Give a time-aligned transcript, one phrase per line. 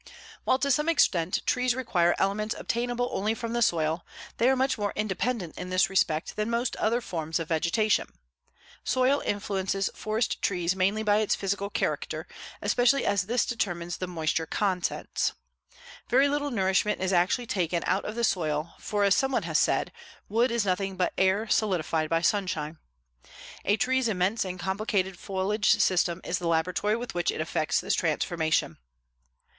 [0.45, 4.03] While to some extent trees require elements obtainable only from the soil,
[4.37, 8.07] they are more independent in this respect than most other forms of vegetation.
[8.83, 12.25] Soil influences forest trees mainly by its physical character,
[12.63, 15.33] especially as this determines the moisture contents.
[16.09, 19.91] Very little nourishment is actually taken out of the soil for, as someone has said,
[20.27, 22.79] wood is nothing but air solidified by sunshine.
[23.65, 27.93] A tree's immense and complicated foliage system is the laboratory with which it effects this
[27.93, 28.79] transformation.